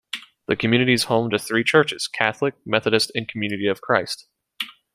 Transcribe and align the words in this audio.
The 0.47 0.55
community 0.55 0.93
is 0.93 1.03
home 1.03 1.29
to 1.29 1.37
three 1.37 1.63
churches: 1.63 2.07
Catholic, 2.07 2.55
Methodist 2.65 3.11
and 3.13 3.27
Community 3.27 3.67
of 3.67 3.81
Christ. 3.81 4.25